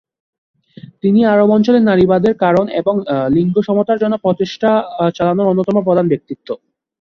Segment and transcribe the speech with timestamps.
[1.03, 2.95] তিনি আরব অঞ্চলে নারীবাদের কারণ এবং
[3.35, 4.69] লিঙ্গ সমতার জন্য প্রচেষ্টা
[5.15, 6.47] চালানোর অন্যতম প্রধান ব্যক্তিত্ব।